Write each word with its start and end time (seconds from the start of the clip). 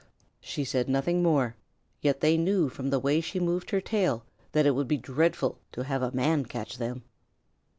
She 0.39 0.63
said 0.65 0.89
nothing 0.89 1.21
more, 1.21 1.55
yet 2.01 2.21
they 2.21 2.35
knew 2.35 2.69
from 2.69 2.89
the 2.89 2.97
way 2.97 3.21
she 3.21 3.39
moved 3.39 3.69
her 3.69 3.79
tail 3.79 4.25
that 4.51 4.65
it 4.65 4.71
would 4.71 4.87
be 4.87 4.97
dreadful 4.97 5.59
to 5.73 5.83
have 5.83 6.01
a 6.01 6.09
man 6.11 6.45
catch 6.45 6.79
them. 6.79 7.03